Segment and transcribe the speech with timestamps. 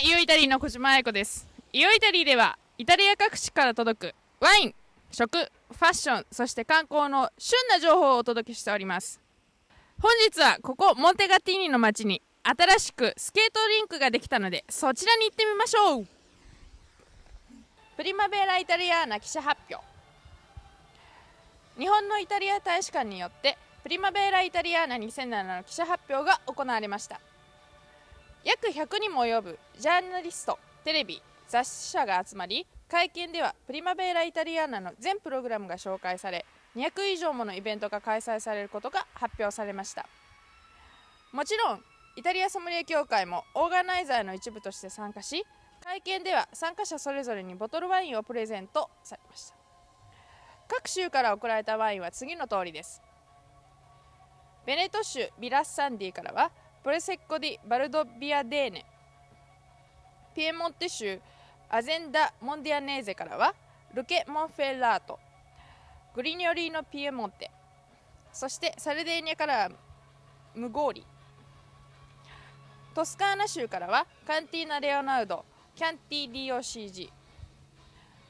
[0.00, 1.48] イオイタリーの小島愛子です。
[1.72, 4.74] イオイタリーではイタリア各地から届くワイン
[5.10, 9.20] 食ファッションそして観光の旬な情報をお届けしております。
[10.00, 16.06] 本日はここモンテガティーニの街に新しくスケートリンクができたのでそちらに行ってみましょう。
[17.96, 19.84] プリマベライタリアーナ記者発表。
[21.76, 27.20] 日本のイタリア大使館によってプリマベーライタリアーナ2007の記者発表が行われました。
[28.44, 36.46] 約100にも及ぶジャーナリストテレビ雑誌社が集まり会見ではプリマベーライタリアーナの全プログラムが紹介され
[36.76, 40.06] 200以上ものイベントが開催されることが発表されました。
[41.32, 41.82] もちろん
[42.16, 45.44] イタリアソムリエ協会もオーガナイザーの一部として参加し
[45.84, 49.54] 会見では参加者それぞれにボトルワインをプレゼントされました。
[50.68, 53.02] 各州から送られたワインは次の通りです。
[54.66, 56.50] ベネト州ビラッサンディからは
[56.88, 58.86] プレセッコ・ディ・バルドビアデーネ
[60.34, 61.20] ピエモンテ州
[61.68, 63.54] アゼンダ・モンディアネーゼからは
[63.92, 65.18] ルケ・モンフェラート
[66.14, 67.50] グリニョリーノ・ピエモンテ
[68.32, 69.70] そしてサルデーニャからは
[70.54, 71.06] ムゴーリ
[72.94, 75.44] トスカーナ州からはカンティーナ・レオナルド
[75.76, 77.10] キャンティ DOCG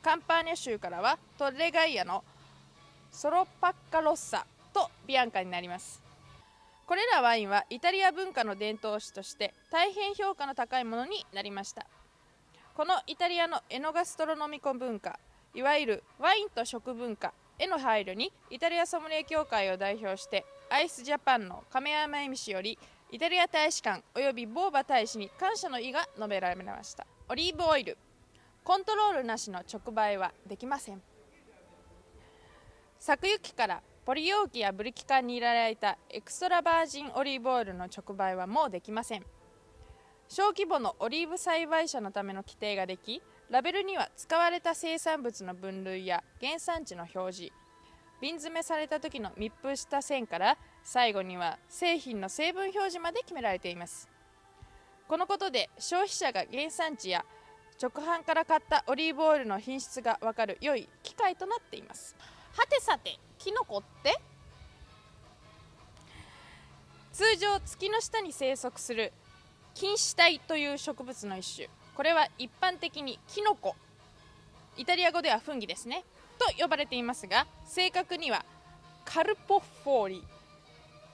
[0.03, 2.25] カンパーニャ州からはトレガイアの
[3.13, 4.45] ソロパッカロッサ
[4.75, 6.08] とビアンカになります
[6.89, 11.87] これらワインはイタリア文化の伝統史として大変評価の高いものになりました。
[12.75, 15.21] このイタリアのエノガストロノミコ文化
[15.53, 22.79] いわゆるワインと食文化への配慮にイタリアソムリエ協会を代表してアイスジャパンの亀山恵美氏より
[23.11, 27.07] イタリア大使館及びボーバ大使に感謝の意が述べられました。
[27.29, 27.99] オリーブオイル
[28.65, 31.03] コントロールなしの直売はできません。
[32.99, 39.23] 作行からポリ容器やブリキ缶に入れられたエクストラバージンオリーブオイルの直売はもうできません。
[40.29, 43.21] 小規模のオリーブ栽培者のための規定ができ
[43.51, 47.53] ラベルには使われた生産物の分類や原産地の表示
[48.23, 54.09] 瓶詰めされた時の密封した線から最後には製品の成分表示まで決められています。
[55.07, 57.27] このことで消費者が原産地や
[57.79, 62.17] 直販から買ったオリーブオイルの品質が分かる良い機会となっています。
[62.57, 63.19] はてさて
[63.49, 64.15] キノコって？
[67.15, 69.11] 通常月の下に生息する
[69.73, 71.71] 菌糸体という植物の一種。
[71.97, 73.75] これは一般的にキノコ。
[74.77, 76.05] イタリア語ではフンギですね。
[76.39, 78.45] と呼ばれていますが正確には
[79.07, 80.23] カルポフォーリ。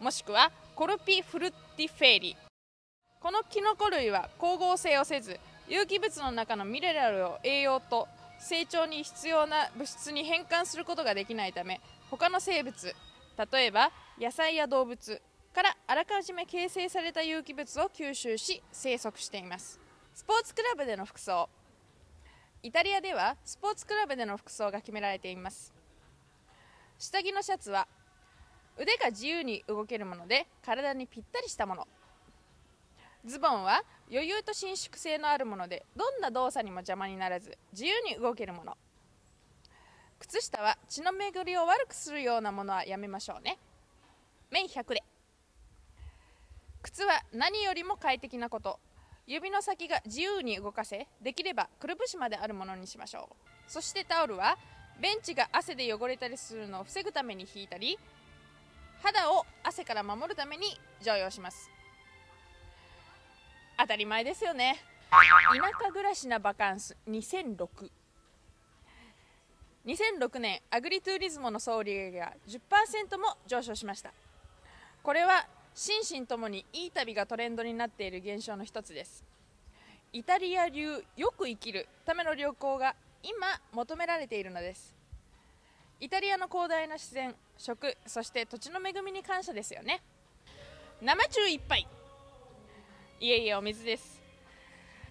[0.01, 2.37] もしくはコルピフルティフェーリ。
[3.21, 8.09] このキノコ類は光合成をせず有機物の中のミネラルを栄養と
[8.39, 11.81] 成長に必要な物質に変換することができないため
[12.11, 12.95] 他の生物
[13.53, 13.91] 例えば
[14.21, 15.21] 野菜や動物
[15.55, 19.81] からあらかじめ形成された有機物を吸収し生息しています。
[20.13, 21.49] スポーツクラブでの服装。
[22.63, 25.73] イタリアではスポーツクラブでの服装が決められています。
[26.99, 27.87] 下着のシャツは
[28.77, 31.89] 腕が自由に動けるもので体にぴったりしたもの。
[33.25, 38.77] ズボンは余裕と伸縮性のあるものでどんな動作にも邪魔にならず自由に動けるもの。
[40.19, 43.59] 靴下は血の巡りを悪くするようなものはやめましょうね。
[44.51, 45.03] 面100で
[46.83, 48.79] 靴は何よりも快適なこと。
[49.27, 53.73] 指の先が自由に動かせできればくるぶしまであるものにしましょう。
[53.73, 54.59] そしてタオルは
[55.01, 57.99] ベンチが汗で汚れたりするのを防ぐために引いたり
[59.03, 61.71] 肌を汗から守るために常用します。
[63.77, 64.77] 当たり前ですよね。
[65.11, 66.97] 田舎暮らしなバカンス。
[67.09, 67.91] 2006
[69.87, 74.13] 2006年アグリトゥーリズモの総売上が10%も上昇しました。
[75.03, 79.25] これは心身ともにいい旅がトレンドになっている現象の一つです。
[80.13, 84.95] イタリア流よく生きるための旅行が今求められているのです。
[86.01, 90.03] イタリアの広大な自然食そして土地の恵みに感謝ですよね。
[91.03, 91.87] 生中いっぱい
[93.21, 94.21] いえいえお水です。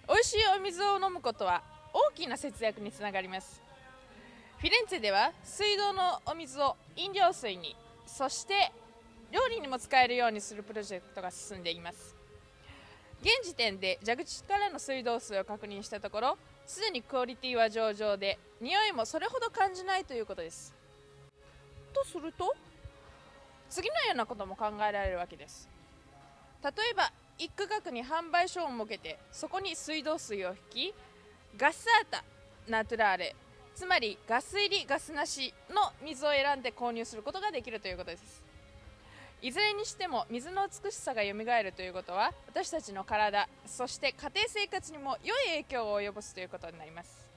[0.06, 1.62] 美味しいお水を飲むことは
[1.92, 3.62] 大きな節約につながります。
[4.58, 7.74] フィレンツェでは水道のお水を飲料水に
[8.06, 8.72] そして
[9.32, 12.14] 料理にも使えるようにするプロジェクトが進んでいます。
[13.22, 20.74] 現時点で蛇口からの水道水を確認したところすでにクオリティは上々で匂いもそれほど感じないということです。
[21.94, 22.54] とすると
[23.70, 25.68] 次のようなことも考えられるわけです。
[26.62, 30.94] 例えば一区画に販売所を設けてそこに水道水を引き
[31.56, 32.24] ガスアータ
[32.68, 33.36] ナトゥラーレ
[33.74, 38.42] つまりガス入りガスなしの水を選んで購入することができるということです。
[39.42, 41.32] いずれにしても水の美しさが蘇
[41.62, 47.33] るということは私たちの体そして家庭生活にも良い影響を及ぼすということになります。